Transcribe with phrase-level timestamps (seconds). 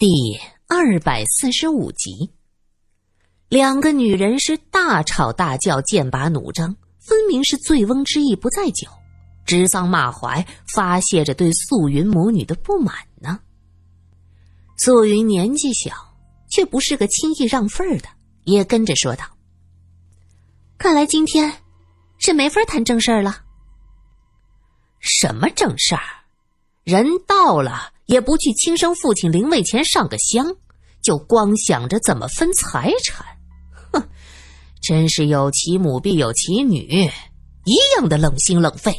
[0.00, 2.32] 第二百四十五集，
[3.50, 8.88] 两个女人是大吵大叫，剑拔弩张，分明是醉翁之意不在酒，
[9.44, 13.40] 指桑骂槐，发泄着对素云母女的不满呢。
[14.78, 15.92] 素云年纪小，
[16.48, 18.08] 却不是个轻易让份儿的，
[18.44, 19.26] 也跟着说道
[20.80, 21.52] ：“看来今天
[22.16, 23.42] 是没法谈正事儿了。
[24.98, 26.00] 什么正事儿？
[26.84, 30.52] 人到了。”也不去亲生父亲灵位前上个香，
[31.00, 33.24] 就光想着怎么分财产，
[33.92, 34.02] 哼，
[34.82, 37.08] 真是有其母必有其女，
[37.64, 38.90] 一样的冷心冷肺。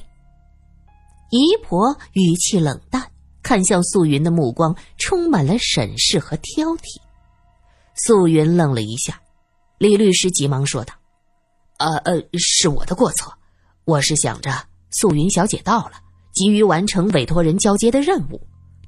[1.30, 3.06] 姨婆语气冷淡，
[3.44, 6.98] 看向素云的目光充满了审视和挑剔。
[7.96, 9.22] 素云愣了一下，
[9.78, 10.94] 李律师急忙说道
[11.80, 13.34] ：“呃呃，是我的过错，
[13.84, 14.52] 我是想着
[14.90, 16.00] 素云小姐到了，
[16.32, 18.40] 急于完成委托人交接的任务。”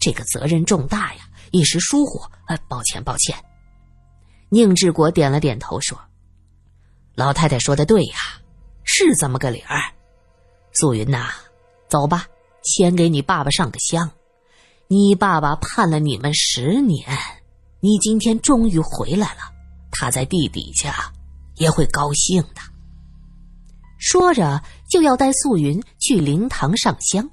[0.03, 1.21] 这个责任重大呀，
[1.52, 3.34] 一时疏忽，呃，抱歉，抱歉。
[4.50, 5.97] 宁志国点了点头，说
[7.16, 8.17] ：“老太太说的对呀，
[8.83, 9.80] 是这么个理儿。
[10.73, 11.30] 素云呐，
[11.88, 12.27] 走吧，
[12.64, 14.11] 先给你爸爸上个香。
[14.89, 17.17] 你爸爸盼了你们十年，
[17.80, 19.53] 你今天终于回来了，
[19.89, 21.14] 他在地底下
[21.55, 22.61] 也会高兴的。”
[23.97, 27.30] 说着，就要带素云去灵堂上香。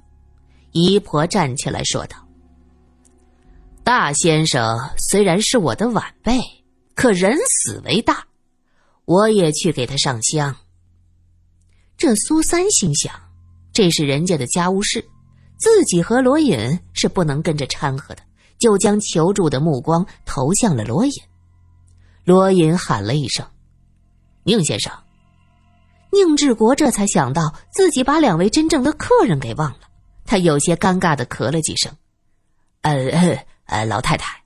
[0.71, 2.15] 姨婆站起来说道。
[3.91, 6.39] 大先生虽然是我的晚辈，
[6.95, 8.25] 可人死为大，
[9.03, 10.55] 我也去给他上香。
[11.97, 13.13] 这苏三心想，
[13.73, 15.03] 这是人家的家务事，
[15.59, 18.23] 自己和罗隐是不能跟着掺和的，
[18.57, 21.11] 就将求助的目光投向了罗隐。
[22.23, 23.45] 罗隐喊了一声
[24.45, 24.89] ：“宁先生。”
[26.13, 29.79] 宁志国这才想到自己把两位真正的客人给忘了，
[30.23, 31.93] 他有些尴尬的咳了几声
[32.83, 34.37] ：“呃。”呃，老太太，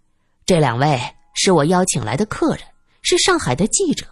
[0.45, 1.01] 这两位
[1.33, 2.59] 是我邀请来的客人，
[3.01, 4.05] 是上海的记者。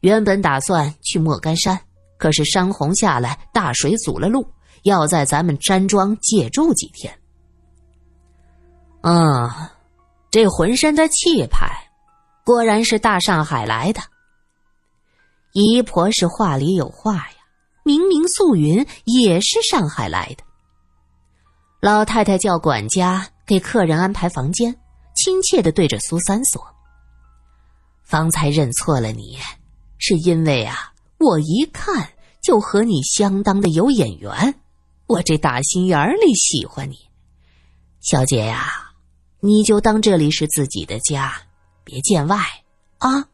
[0.00, 1.78] 原本打算去莫干山，
[2.18, 4.46] 可是山洪下来，大水阻了路，
[4.84, 7.12] 要在咱们山庄借住几天。
[9.02, 9.50] 嗯，
[10.30, 11.68] 这浑身的气派，
[12.44, 14.00] 果然是大上海来的。
[15.52, 17.36] 姨婆是话里有话呀，
[17.82, 20.44] 明明素云也是上海来的。
[21.80, 23.28] 老太太叫管家。
[23.46, 24.74] 给客人安排房间，
[25.14, 26.62] 亲切的对着苏三说
[28.02, 29.38] ：“方才认错了你，
[29.98, 32.10] 是因为啊，我一看
[32.42, 34.54] 就和你相当的有眼缘，
[35.06, 36.96] 我这打心眼里喜欢你，
[38.00, 38.92] 小姐呀，
[39.40, 41.34] 你就当这里是自己的家，
[41.84, 42.38] 别见外
[42.98, 43.28] 啊。”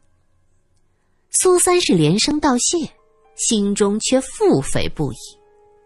[1.31, 2.91] 苏三是连声道谢，
[3.37, 5.17] 心中却腹诽不已，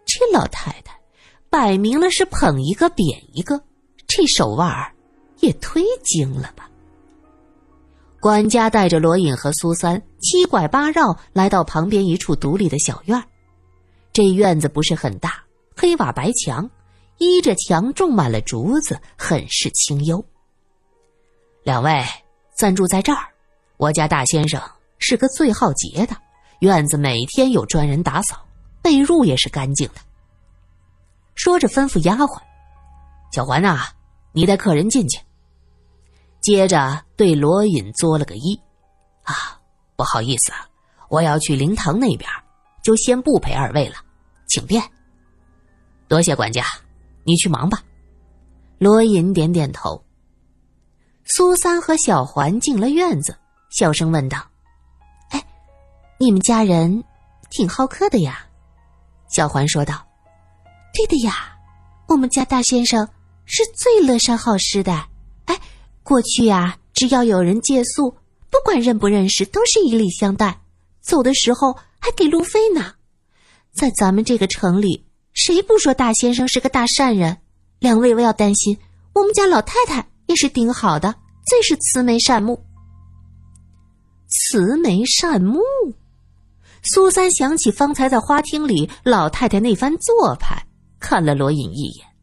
[0.04, 1.00] 这老太太
[1.48, 3.62] 摆明了是捧一个贬一个。
[4.16, 4.90] 这手腕儿
[5.40, 6.70] 也忒精了吧！
[8.18, 13.22] 管家带着罗隐和苏三七拐八绕来到旁边一处独立的小院儿
[14.14, 15.44] 这院子不是很大，
[15.76, 16.66] 黑瓦白墙，
[17.18, 20.24] 依着墙种满了竹子，很是清幽。
[21.62, 22.02] 两位
[22.56, 23.18] 暂住在这儿，
[23.76, 24.58] 我家大先生
[24.98, 26.16] 是个最好洁的，
[26.60, 28.42] 院子每天有专人打扫，
[28.80, 30.00] 被褥也是干净的。
[31.34, 32.40] 说着，吩咐丫鬟
[33.30, 33.88] ：“小环呐。”
[34.36, 35.18] 你带客人进去。
[36.42, 38.60] 接着对罗隐作了个揖，
[39.22, 39.58] 啊，
[39.96, 40.68] 不好意思啊，
[41.08, 42.30] 我要去灵堂那边，
[42.84, 43.96] 就先不陪二位了，
[44.46, 44.82] 请便。
[46.06, 46.62] 多谢管家，
[47.24, 47.82] 你去忙吧。
[48.76, 50.04] 罗隐点点头。
[51.24, 53.34] 苏三和小环进了院子，
[53.70, 54.38] 小声问道
[55.32, 55.42] ：“哎，
[56.20, 57.02] 你们家人
[57.48, 58.46] 挺好客的呀？”
[59.28, 60.06] 小环说道
[60.92, 61.56] ：“对的呀，
[62.06, 63.08] 我们家大先生。”
[63.46, 64.92] 是最乐善好施的，
[65.46, 65.58] 哎，
[66.02, 68.10] 过去啊，只要有人借宿，
[68.50, 70.60] 不管认不认识，都是以礼相待，
[71.00, 72.94] 走的时候还给路费呢。
[73.72, 77.38] 在咱们这个城里，谁不说大先生是个大善人？
[77.78, 78.76] 两位不要担心，
[79.14, 81.14] 我们家老太太也是顶好的，
[81.46, 82.60] 最是慈眉善目。
[84.28, 85.60] 慈眉善目，
[86.82, 90.66] 苏三想起方才在花厅里老太太那番做派，
[90.98, 92.15] 看了罗隐一眼。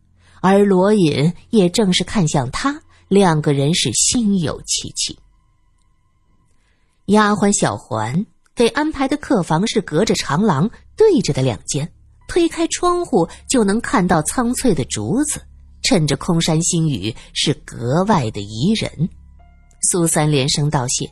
[0.44, 5.18] 而罗隐也正是看向他，两个人是心有戚戚。
[7.06, 11.90] 丫鬟小环给安排的客房是隔着长廊对着的两间，
[12.28, 15.42] 推开窗户就能看到苍翠的竹子，
[15.82, 19.10] 趁着空山新雨是格外的宜人。
[19.90, 21.10] 苏三连声道谢，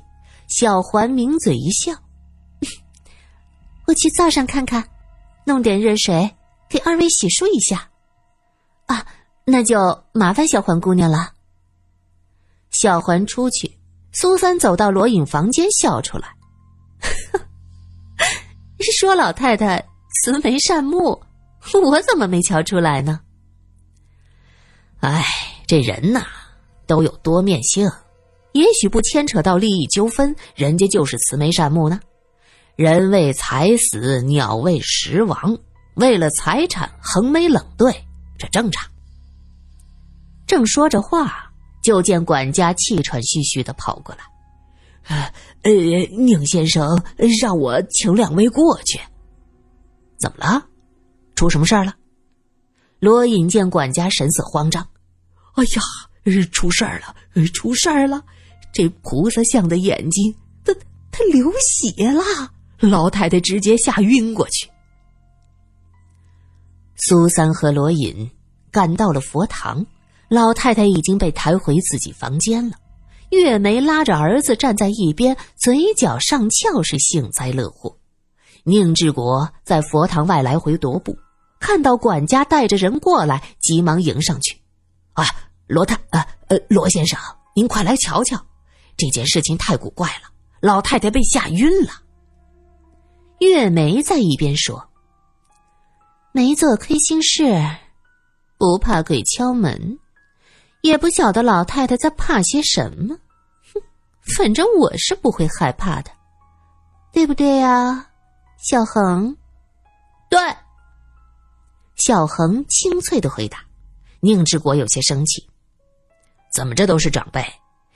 [0.50, 1.94] 小环抿嘴一笑
[3.88, 4.90] ：“我去灶上看看，
[5.46, 6.30] 弄点热水
[6.70, 7.90] 给二位洗漱一下。”
[8.88, 9.08] 啊。
[9.52, 11.34] 那就麻烦小环姑娘了。
[12.72, 13.78] 小环出去，
[14.14, 16.30] 苏三走到罗隐房间，笑出来。
[18.98, 19.86] 说老太太
[20.24, 21.22] 慈眉善目，
[21.74, 23.20] 我怎么没瞧出来呢？
[25.02, 25.24] 哎，
[25.68, 26.26] 这人呐，
[26.88, 27.92] 都有多面性，
[28.54, 32.00] 也许不牵扯到利益纠纷，人家就是慈眉善目呢。
[32.76, 35.58] 人为财死，鸟为食亡，
[35.96, 37.92] 为了财产横眉冷对，
[38.40, 38.90] 这正常。
[40.52, 41.50] 正说着话，
[41.82, 45.34] 就见管家气喘吁吁的跑过来。
[45.62, 45.72] 呃，
[46.12, 47.02] 宁先生，
[47.42, 49.00] 让我请两位过去。
[50.20, 50.62] 怎么了？
[51.36, 51.96] 出什么事儿了？
[53.00, 54.86] 罗隐见管家神色慌张，
[55.56, 57.16] 哎呀，出事儿了，
[57.54, 58.22] 出事儿了！
[58.74, 60.74] 这菩萨像的眼睛，它
[61.14, 62.22] 它流血了，
[62.82, 64.70] 老太太直接吓晕过去。
[66.98, 68.30] 苏三和罗隐
[68.70, 69.86] 赶到了佛堂，
[70.32, 72.78] 老太太已经被抬回自己房间了。
[73.32, 77.98] 月梅拉着儿子站在一边，嘴角上翘，是幸灾乐祸。
[78.64, 81.18] 宁志国在佛堂外来回踱步，
[81.60, 84.58] 看到管家带着人过来，急忙迎上去
[85.12, 85.26] ：“啊，
[85.68, 87.20] 罗太，呃呃，罗先生，
[87.54, 88.42] 您快来瞧瞧，
[88.96, 90.30] 这件事情太古怪了，
[90.62, 91.92] 老太太被吓晕了。”
[93.40, 94.82] 月梅在一边说
[96.32, 97.62] ：“没做亏心事，
[98.58, 99.98] 不怕鬼敲门。”
[100.82, 103.16] 也不晓得老太太在怕些什么，
[103.74, 103.82] 哼，
[104.36, 106.12] 反正我是不会害怕的，
[107.12, 108.08] 对不对呀，
[108.58, 109.36] 小恒？
[110.30, 110.40] 对。
[111.96, 113.64] 小恒清脆的回答。
[114.22, 115.48] 宁志国有些生气，
[116.52, 117.46] 怎么这都是长辈，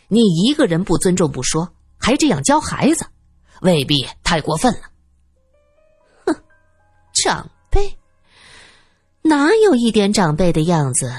[0.07, 1.67] 你一个人不尊重不说，
[1.97, 3.05] 还这样教孩子，
[3.61, 4.81] 未必太过分了。
[6.25, 6.35] 哼，
[7.23, 7.97] 长辈
[9.23, 11.11] 哪有一点长辈的样子？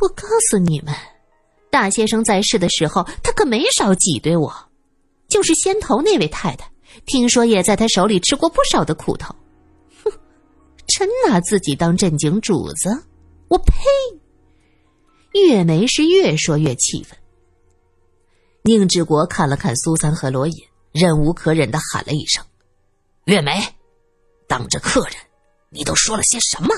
[0.00, 0.94] 我告诉你们，
[1.70, 4.54] 大先生在世的时候，他可没少挤兑我。
[5.28, 6.70] 就是先头那位太太，
[7.04, 9.34] 听说也在他手里吃过不少的苦头。
[10.02, 10.10] 哼，
[10.86, 12.88] 真拿自己当正经主子，
[13.48, 13.74] 我呸！
[15.32, 17.18] 月梅是越说越气愤。
[18.62, 20.54] 宁志国看了看苏三和罗隐，
[20.92, 22.42] 忍无可忍的喊了一声
[23.26, 23.62] ：“月梅，
[24.46, 25.14] 当着客人，
[25.70, 26.68] 你都说了些什么？”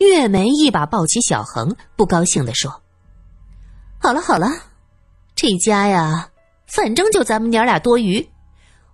[0.00, 2.82] 月梅一把抱起小恒，不高兴的说
[4.00, 4.48] ：“好了好了，
[5.34, 6.30] 这家呀，
[6.66, 8.26] 反正就咱们娘俩多余，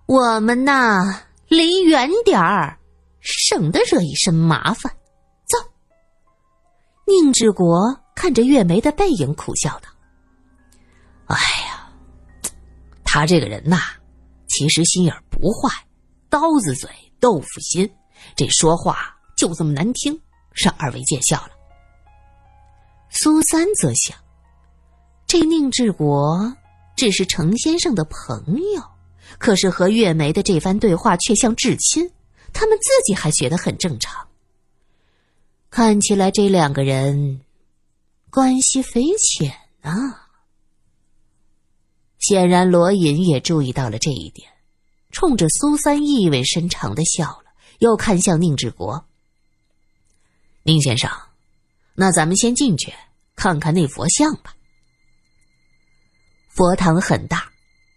[0.05, 2.77] 我们呐离远点儿，
[3.21, 4.91] 省得惹一身麻烦。
[5.47, 5.69] 走。”
[7.07, 9.87] 宁志国看着月梅的背影，苦笑道
[11.27, 11.37] ：“哎
[11.67, 11.89] 呀，
[13.05, 13.77] 他这个人呐，
[14.49, 15.73] 其实心眼不坏，
[16.29, 16.89] 刀子嘴
[17.21, 17.89] 豆腐心，
[18.35, 20.19] 这说话就这么难听。”
[20.63, 21.51] 让二位见笑了。
[23.09, 24.17] 苏三则想，
[25.25, 26.55] 这宁志国
[26.95, 28.83] 只是程先生的朋友，
[29.37, 32.11] 可是和月梅的这番对话却像至亲，
[32.53, 34.27] 他们自己还觉得很正常。
[35.69, 37.41] 看起来这两个人
[38.29, 40.27] 关系匪浅啊。
[42.19, 44.49] 显然罗隐也注意到了这一点，
[45.11, 49.06] 冲着苏三意味深长的笑了，又看向宁志国。
[50.67, 51.09] 宁先生，
[51.95, 52.93] 那咱们先进去
[53.37, 54.53] 看看那佛像吧。
[56.49, 57.49] 佛堂很大，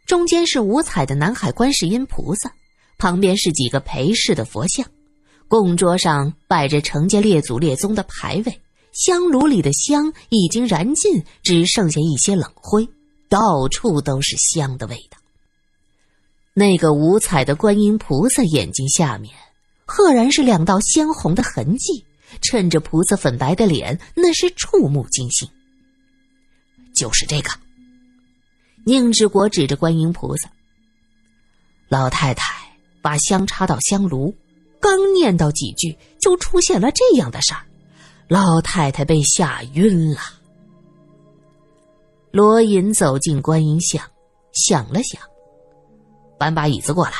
[0.06, 2.52] 中间是五彩的南海观世音菩萨，
[2.96, 4.86] 旁边是几个陪侍的佛像，
[5.48, 8.60] 供桌上摆着程家列祖列宗的牌位，
[8.92, 12.88] 香炉里的香已经燃尽，只剩下一些冷灰，
[13.28, 15.18] 到处都是香的味道。
[16.54, 19.34] 那个五彩的观音菩萨眼睛下面，
[19.84, 22.06] 赫然是两道鲜红的痕迹。
[22.42, 25.48] 衬着菩萨粉白的脸，那是触目惊心。
[26.94, 27.50] 就是这个，
[28.84, 30.50] 宁志国指着观音菩萨。
[31.88, 32.54] 老太太
[33.02, 34.34] 把香插到香炉，
[34.80, 37.62] 刚念叨几句，就出现了这样的事儿，
[38.28, 40.20] 老太太被吓晕了。
[42.30, 44.04] 罗隐走进观音像，
[44.52, 45.20] 想了想，
[46.38, 47.12] 搬把椅子过来。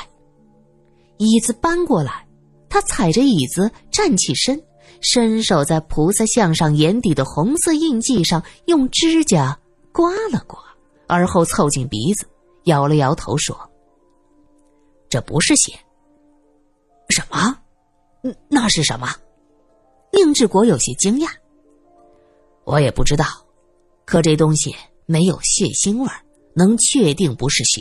[1.19, 2.27] 椅子搬过来，
[2.69, 4.63] 他踩着椅子站起身。
[5.01, 9.59] 伸手在菩萨像上眼底的红色印记上用指甲
[9.93, 10.59] 刮了刮，
[11.07, 12.27] 而后凑近鼻子，
[12.65, 13.59] 摇了摇头说
[15.09, 15.73] ：“这不是血。”
[17.09, 17.57] 什么？
[18.49, 19.09] 那是什么？
[20.13, 21.29] 宁志国有些惊讶。
[22.65, 23.25] 我也不知道，
[24.05, 24.77] 可这东西
[25.07, 26.09] 没有血腥味
[26.55, 27.81] 能确定不是血。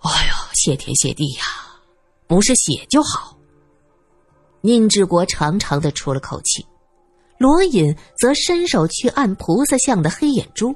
[0.00, 1.44] 哎呦，谢天谢地呀！
[2.26, 3.36] 不是血就好。
[4.62, 6.64] 宁志国长长的出了口气，
[7.38, 10.74] 罗隐则伸手去按菩萨像的黑眼珠，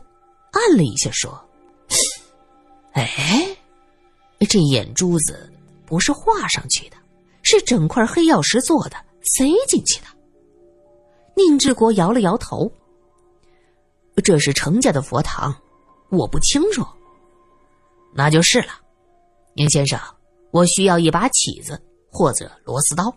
[0.52, 1.38] 按了一下，说
[2.92, 3.46] ：“哎，
[4.48, 5.52] 这眼珠子
[5.84, 6.96] 不是画上去的，
[7.42, 8.96] 是整块黑曜石做的，
[9.36, 10.06] 塞进去的。”
[11.36, 12.70] 宁志国摇了摇头
[14.24, 15.54] ：“这是程家的佛堂，
[16.08, 16.82] 我不清楚。”
[18.16, 18.68] 那就是了，
[19.54, 20.00] 宁先生，
[20.52, 21.78] 我需要一把起子
[22.10, 23.14] 或者螺丝刀。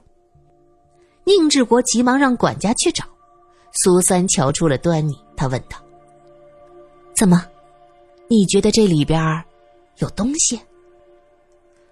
[1.28, 3.04] 宁志国急忙让管家去找。
[3.74, 5.78] 苏三瞧出了端倪，他问道
[7.14, 7.46] ：“怎么，
[8.30, 9.22] 你觉得这里边
[9.98, 10.58] 有东西？”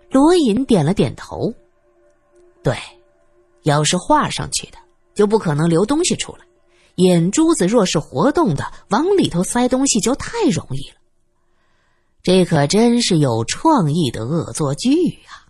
[0.10, 1.54] 罗隐点了点头
[2.64, 2.78] ：“对，
[3.64, 4.78] 要是画上去的，
[5.14, 6.46] 就不可能留东西出来。
[6.96, 10.96] 眼珠子若是活动的，往里头塞东西就太容易了。
[12.24, 15.44] 这可真是有创意的恶作剧啊！”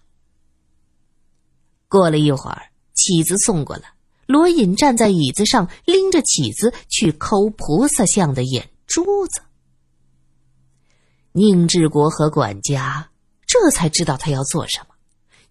[1.88, 2.64] 过了一会儿，
[2.96, 3.94] 起子送过来。
[4.26, 9.42] 罗隐站在椅子上，拎着起子去抠菩萨像的眼珠子。
[11.34, 13.10] 宁志国和管家
[13.46, 14.96] 这才知道他要做什么。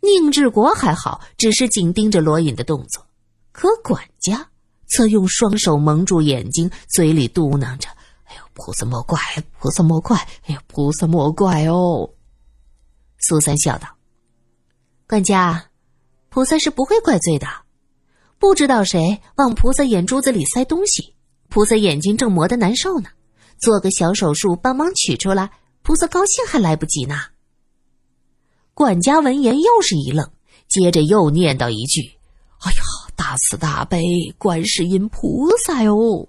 [0.01, 3.07] 宁志国还好，只是紧盯着罗隐的动作，
[3.53, 4.49] 可管家
[4.87, 7.89] 则用双手蒙住眼睛，嘴里嘟囔着
[8.25, 9.19] ：“哎呦，菩萨莫怪，
[9.61, 12.11] 菩萨莫怪，哎呦，菩萨莫怪哦。”
[13.21, 13.89] 苏三笑道
[15.09, 15.71] ：“管家，
[16.35, 17.47] 菩萨是不会怪罪的。”
[18.41, 21.15] 不知道谁往菩萨眼珠子里塞东西，
[21.49, 23.09] 菩萨眼睛正磨得难受呢，
[23.57, 25.49] 做个小手术帮忙取出来，
[25.83, 27.15] 菩萨高兴还来不及呢。
[28.75, 30.29] 管家闻言又是一愣，
[30.67, 32.03] 接着又念叨一句
[32.67, 32.83] ：“哎呀，
[33.15, 34.03] 大慈大悲
[34.37, 36.29] 观世音菩萨哟！”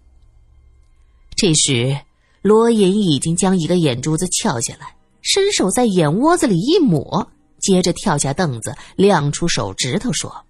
[1.35, 1.99] 这时，
[2.43, 7.27] 罗隐已经将一个眼珠子撬下来，伸手在眼窝子里一抹，
[7.59, 10.45] 接着跳下凳子，亮出手指头说：“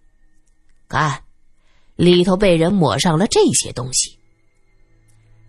[0.88, 1.22] 看。”
[1.96, 4.20] 里头被人抹上了这些东西。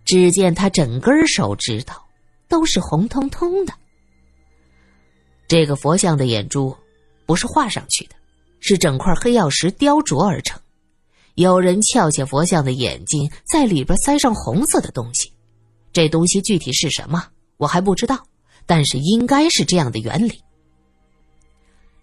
[0.05, 2.01] 只见他整根手指头
[2.47, 3.73] 都是红彤彤的。
[5.49, 6.73] 这个佛像的眼珠
[7.25, 8.15] 不是画上去的，
[8.61, 10.57] 是整块黑曜石雕琢而成。
[11.35, 15.33] 有人撬下佛像的眼睛，在里边塞上红色的东西。
[15.91, 18.25] 这东西具体是什么，我还不知道，
[18.65, 20.41] 但是应该是这样的原理。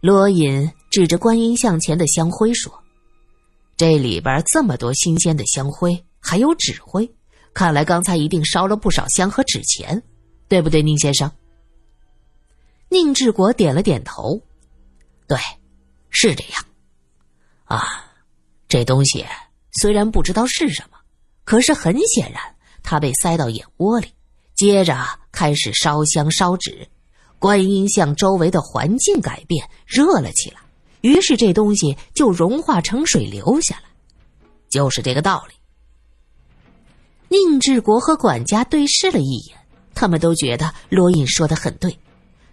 [0.05, 2.71] 罗隐指着观音像前的香灰说。
[3.75, 7.11] 这里边这么多新鲜的香灰，还有纸灰，
[7.55, 10.03] 看来刚才一定烧了不少香和纸钱，
[10.47, 11.33] 对不对，宁先生？
[12.91, 14.39] 宁志国点了点头，
[15.27, 15.39] 对，
[16.11, 16.63] 是这样。
[17.65, 18.05] 啊，
[18.69, 19.25] 这东西
[19.81, 20.99] 虽然不知道是什么，
[21.45, 22.43] 可是很显然，
[22.83, 24.09] 它被塞到眼窝里，
[24.55, 26.87] 接着开始烧香烧纸，
[27.45, 30.57] 观音像周围的环境改变，热了起来。
[31.03, 33.91] 于是这东西就融化成水流下来，
[34.71, 35.55] 就是这个道理。
[37.29, 39.59] 宁志国和管家对视了一眼，
[39.95, 41.95] 他们都觉得罗隐说的很对。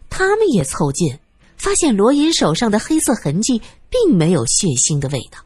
[0.10, 1.18] 他们也凑近，
[1.56, 5.40] 发现罗隐手上的黑色痕迹并没有血腥的味道，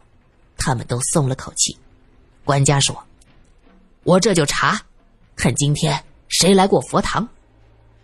[0.57, 1.77] 他们都松了口气。
[2.43, 2.97] 管家说
[4.01, 4.81] ：“我这就查，
[5.35, 7.29] 看今天谁来过佛堂。”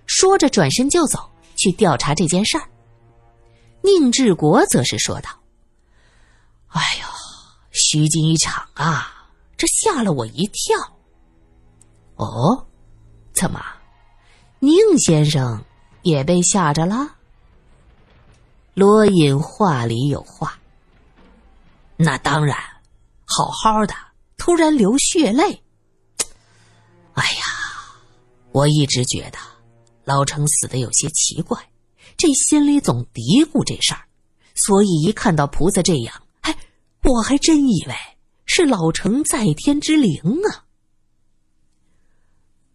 [0.06, 1.31] 说着转身就走
[1.62, 2.68] 去调查这件事儿。
[3.84, 5.30] 宁志国则是说道
[6.70, 7.08] ：“哎呦，
[7.72, 9.30] 虚惊一场啊！
[9.56, 10.76] 这吓了我一跳。
[12.16, 12.66] 哦，
[13.34, 13.64] 怎么，
[14.60, 15.64] 宁先生
[16.02, 17.16] 也被吓着了？”
[18.74, 20.58] 罗隐话里有话。
[21.96, 22.58] 那当然，
[23.26, 23.94] 好好的
[24.38, 25.64] 突然流血泪。
[27.14, 27.42] 哎呀，
[28.52, 29.38] 我一直觉得
[30.04, 31.58] 老程死的有些奇怪。
[32.18, 34.06] 这心里总嘀咕这事儿，
[34.56, 36.56] 所以一看到菩萨这样，哎，
[37.04, 37.96] 我还真以为
[38.46, 40.66] 是老程在天之灵啊。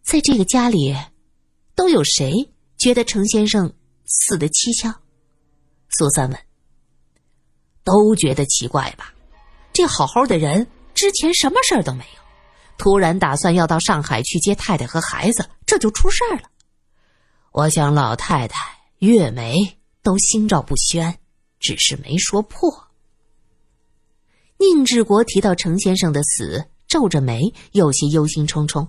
[0.01, 0.95] 在这个家里，
[1.75, 3.73] 都有谁觉得程先生
[4.05, 4.93] 死的蹊跷？
[5.89, 6.39] 苏三问。
[7.83, 9.13] 都觉得奇怪吧？
[9.71, 12.21] 这好好的人，之前什么事儿都没有，
[12.77, 16.49] 突然打算要到上海去接太太和孩子，这就出事儿了。
[17.57, 18.77] 我想老太太。
[18.99, 21.17] 月梅都心照不宣，
[21.59, 22.87] 只是没说破。
[24.57, 28.87] 宁志国提到程先生的死，皱着眉，有些忧心忡忡。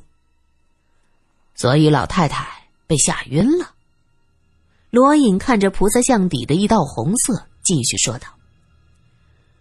[1.54, 2.46] 所以老太太
[2.86, 3.70] 被吓晕了。
[4.90, 8.28] 罗隐看着菩萨像底的一道红色，继续说道：“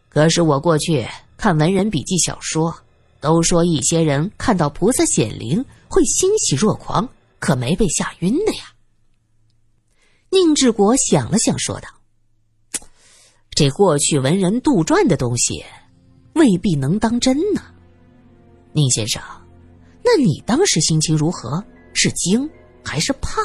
[0.09, 2.75] 可是我过去看文人笔记小说，
[3.21, 7.07] 都说一些人看到菩萨显灵会欣喜若狂，
[7.39, 8.65] 可没被吓晕的呀。”
[10.29, 11.89] 宁志国想了想，说道
[13.51, 15.63] ：“这过去文人杜撰的东西，
[16.33, 17.61] 未必能当真呢。”
[18.73, 19.21] 宁先生，
[20.03, 21.63] 那你当时心情如何？
[21.93, 22.47] 是惊
[22.83, 23.41] 还是怕？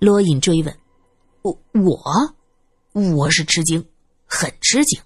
[0.00, 0.76] 罗隐追问。
[1.42, 2.34] 我我，
[2.92, 3.86] 我是吃惊，
[4.26, 5.00] 很吃惊。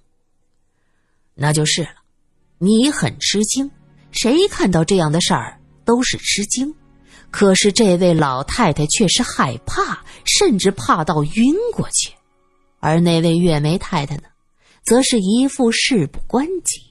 [1.34, 1.90] 那就是了，
[2.58, 3.70] 你很吃惊。
[4.10, 6.74] 谁看到这样的事儿都是吃惊，
[7.30, 12.12] 可是这位老太太却是害怕，甚至怕到晕过去。
[12.80, 14.24] 而那位月梅太太呢，
[14.82, 16.82] 则是一副事不关己。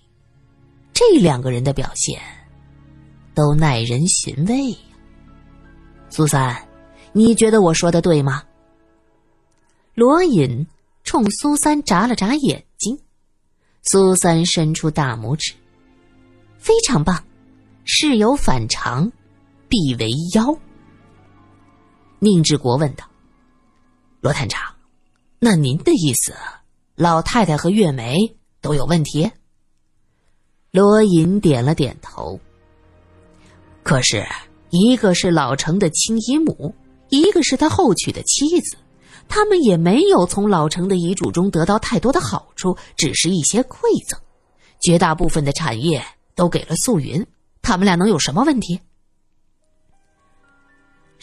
[0.94, 2.20] 这两个人的表现，
[3.34, 4.78] 都耐人寻味呀。
[6.10, 6.68] 苏三，
[7.12, 8.44] 你觉得我说的对吗？
[9.94, 10.66] 罗隐
[11.04, 13.00] 冲苏三眨了眨眼睛，
[13.82, 15.54] 苏三伸出大拇指，
[16.58, 17.24] 非常棒，
[17.84, 19.12] 事有反常，
[19.70, 20.58] 必为妖。
[22.20, 23.06] 宁志国问道
[24.20, 24.74] ：“罗探长，
[25.40, 26.34] 那您的意思，
[26.96, 29.32] 老太太和月梅都有问题？”
[30.72, 32.40] 罗隐点了点头。
[33.82, 34.26] 可是，
[34.70, 36.76] 一个是老成的亲姨母，
[37.10, 38.78] 一个是他后娶的妻子。
[39.28, 44.20] 他们也没有从老成的遗嘱中得到太多的好处，只是一些馈赠。
[44.80, 46.04] 绝大部分的产业
[46.36, 47.26] 都给了素云，
[47.62, 48.80] 他们俩能有什么问题？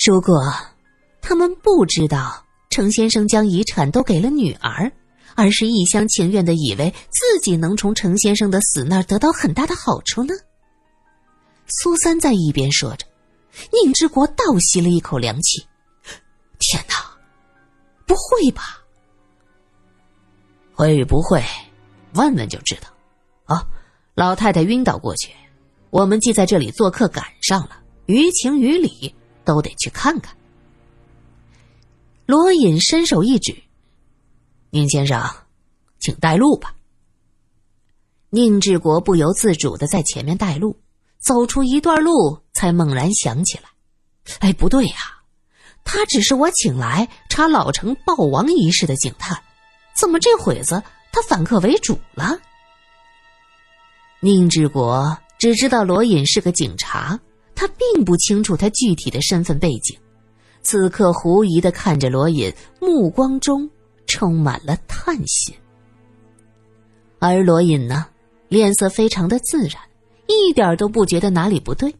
[0.04, 0.34] 如果
[1.20, 4.92] 他们不知道程先生将遗产都给了女儿，
[5.34, 10.34] 而是一厢情愿的以为自己能从程先生的死那儿得到很大的好处呢？
[11.66, 13.06] 苏三在一边说着，
[13.72, 15.66] 宁之国倒吸了一口凉气
[16.60, 16.94] ：“天哪！”
[18.06, 18.78] 不会吧？
[20.72, 21.42] 会与不会，
[22.14, 22.88] 问问就知道。
[23.46, 23.66] 啊，
[24.14, 25.32] 老太太晕倒过去，
[25.90, 29.12] 我们既在这里做客，赶上了，于情于理
[29.46, 30.36] 都得去看看。
[32.26, 33.56] 罗隐伸手一指
[34.70, 35.22] ：“宁先生，
[36.00, 36.74] 请带路吧。”
[38.28, 40.78] 宁志国不由自主的在前面带路，
[41.18, 43.64] 走出一段路，才猛然想起来
[44.40, 44.96] ：“哎，不对呀！”
[45.88, 49.40] 他只是我请来查老城暴亡一事的警探，
[49.94, 50.82] 怎么这会子
[51.12, 52.36] 他反客为主了？
[54.18, 57.20] 宁志国只知道罗隐是个警察，
[57.56, 59.98] 他并不清楚他具体的身份背景。
[60.62, 63.68] 此刻狐疑的看着罗隐，目光中
[64.06, 65.54] 充满了探寻。
[67.18, 68.06] 而罗隐呢，
[68.48, 69.82] 脸色非常的自然，
[70.26, 71.94] 一点都不觉得哪里不对。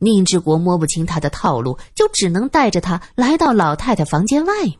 [0.00, 4.78] 宁志国摸不清他的套路，就只能带着他来到老太太房间外面。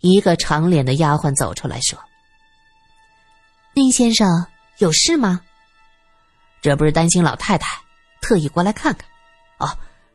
[0.00, 1.98] 一个长脸的丫鬟走出来说
[3.74, 4.46] ：“宁先生
[4.78, 5.40] 有事吗？
[6.62, 7.80] 这不是担心老太太，
[8.20, 9.06] 特意过来看看。
[9.58, 9.68] 哦，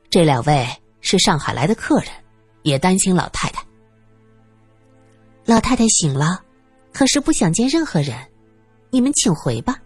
[0.10, 0.68] 这两位
[1.02, 2.10] 是上海来的客人，
[2.64, 3.66] 也担心老太太。
[5.46, 6.44] 老太太醒了，
[6.94, 8.16] 可是不想见任何人，
[8.90, 9.82] 你们请回吧。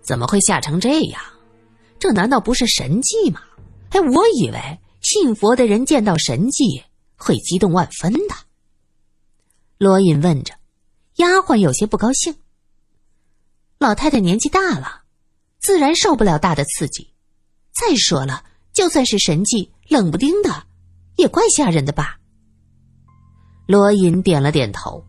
[0.00, 1.22] 怎么会吓成这样？”
[2.00, 3.42] 这难道不是神迹吗？
[3.90, 6.82] 哎，我以为信佛的人见到神迹
[7.14, 8.34] 会激动万分的。
[9.76, 10.54] 罗隐问着，
[11.16, 12.34] 丫鬟有些不高兴。
[13.78, 15.02] 老太太年纪大了，
[15.58, 17.12] 自然受不了大的刺激。
[17.72, 20.66] 再说了，就算是神迹，冷不丁的，
[21.16, 22.18] 也怪吓人的吧？
[23.66, 25.04] 罗隐点了点头。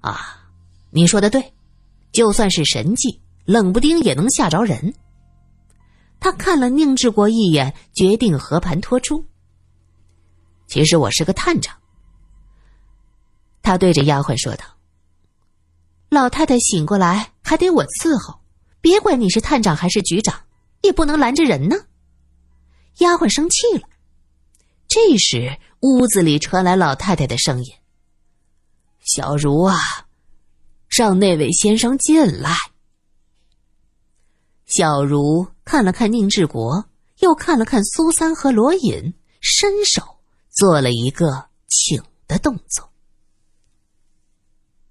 [0.00, 0.48] 啊，
[0.90, 1.52] 你说的对，
[2.12, 4.94] 就算是神迹，冷不丁也能吓着人。
[6.20, 9.24] 他看了宁志国一眼，决定和盘托出。
[10.66, 11.76] 其实我是个探长。
[13.62, 14.64] 他对着丫鬟说道
[16.10, 18.40] ：“老太太醒过来还得我伺候，
[18.80, 20.40] 别管你是探长还是局长，
[20.82, 21.76] 也不能拦着人呢。”
[22.98, 23.88] 丫鬟生气了。
[24.88, 27.72] 这时，屋子里传来老太太的声音
[29.04, 29.78] ：“小茹啊，
[30.88, 32.56] 让那位先生进来。”
[34.66, 36.84] 小茹看了看宁志国，
[37.20, 40.02] 又看了看苏三和罗隐，伸手
[40.50, 42.90] 做了一个请的动作。